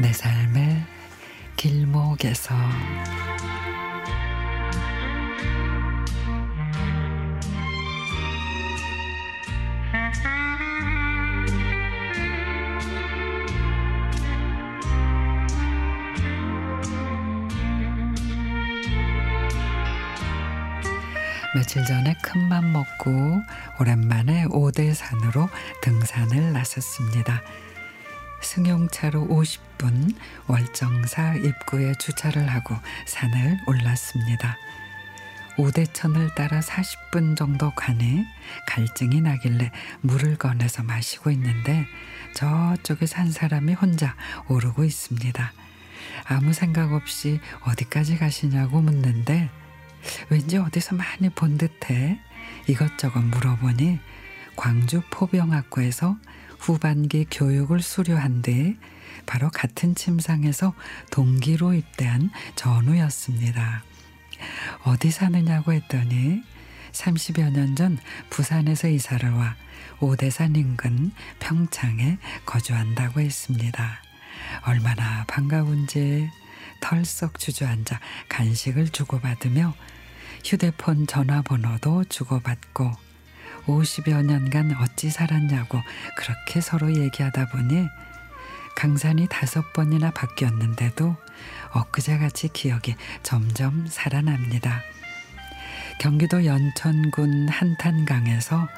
[0.00, 0.84] 내 삶의
[1.56, 2.54] 길목에서
[21.54, 23.42] 며칠 전에 큰 맘 먹고
[23.80, 25.48] 오랜만에 오대산으로
[25.82, 27.42] 등산을 나섰습니다.
[28.42, 30.14] 승용차로 50분
[30.46, 34.56] 월정사 입구에 주차를 하고 산을 올랐습니다.
[35.56, 38.24] 오대천을 따라 40분 정도 가네
[38.68, 41.84] 갈증이 나길래 물을 꺼내서 마시고 있는데
[42.34, 44.14] 저쪽에 산 사람이 혼자
[44.48, 45.52] 오르고 있습니다.
[46.26, 49.50] 아무 생각 없이 어디까지 가시냐고 묻는데
[50.30, 52.20] 왠지 어디서 많이 본 듯해
[52.68, 53.98] 이것저것 물어보니
[54.54, 56.16] 광주 포병학과에서
[56.58, 58.76] 후반기 교육을 수료한 뒤
[59.26, 60.74] 바로 같은 침상에서
[61.10, 63.82] 동기로 입대한 전우였습니다.
[64.84, 66.42] 어디 사느냐고 했더니
[66.92, 67.98] 30여 년 전
[68.30, 69.56] 부산에서 이사를 와
[70.00, 74.02] 오대산 인근 평창에 거주한다고 했습니다.
[74.66, 76.30] 얼마나 반가운지
[76.80, 79.74] 털썩 주저앉아 간식을 주고받으며
[80.44, 83.07] 휴대폰 전화번호도 주고받고
[83.66, 85.80] 50여 년간 어찌 살았냐고
[86.16, 87.88] 그렇게 서로 얘기하다 보니
[88.76, 91.16] 강산이 다섯 번이나 바뀌었는데도
[91.72, 94.82] 엊그제같이 기억이 점점 살아납니다.
[95.98, 98.68] 경기도 연천군 한탄강에서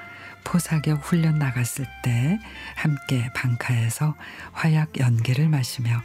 [0.44, 2.38] 포사격 훈련 나갔을 때
[2.76, 4.14] 함께 방카에서
[4.52, 6.00] 화약 연기를 마시며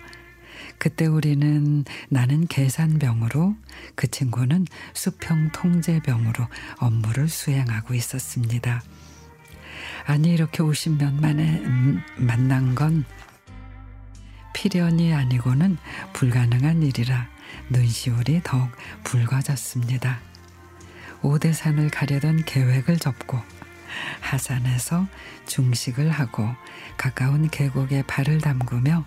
[0.77, 3.55] 그때 우리는 나는 계산병으로
[3.95, 8.81] 그 친구는 수평 통제병으로 업무를 수행하고 있었습니다.
[10.05, 13.05] 아니 이렇게 50년 만에 음, 만난 건
[14.53, 15.77] 필연이 아니고는
[16.13, 17.27] 불가능한 일이라
[17.69, 18.69] 눈시울이 더욱
[19.03, 20.19] 붉어졌습니다.
[21.21, 23.41] 오대산을 가려던 계획을 접고
[24.21, 25.07] 하산에서
[25.47, 26.47] 중식을 하고
[26.97, 29.05] 가까운 계곡에 발을 담그며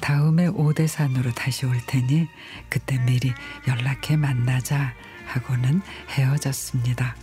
[0.00, 2.28] 다음에 오대산으로 다시 올 테니
[2.68, 3.32] 그때 미리
[3.68, 4.94] 연락해 만나자
[5.26, 7.16] 하고는 헤어졌습니다.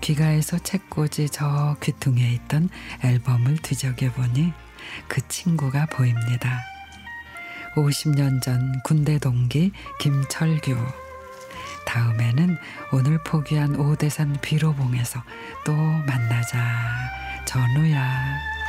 [0.00, 2.68] 귀가에서 책꽂이 저 귀퉁이에 있던
[3.04, 4.52] 앨범을 뒤적여 보니
[5.08, 6.60] 그 친구가 보입니다.
[7.76, 10.76] 50년 전 군대 동기 김철규.
[11.86, 12.56] 다음에는
[12.92, 15.22] 오늘 포기한 오대산 비로봉에서
[15.64, 16.58] 또 만나자.
[17.46, 18.59] 전우야.